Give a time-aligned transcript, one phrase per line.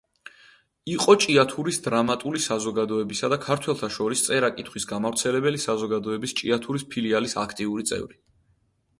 [0.91, 8.19] იყო ჭიათურის დრამატული საზოგადოებისა და ქართველთა შორის წერა-კითხვის გამავრცელებელი საზოგადოების ჭიათურის ფილიალის აქტიური წევრი.